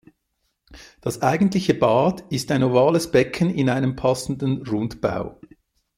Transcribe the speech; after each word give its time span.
Das 1.01 1.21
eigentliche 1.21 1.75
Bad 1.75 2.21
ist 2.31 2.49
ein 2.51 2.63
ovales 2.63 3.11
Becken 3.11 3.51
in 3.53 3.69
einem 3.69 3.95
passenden 3.95 4.65
Rundbau. 4.65 5.39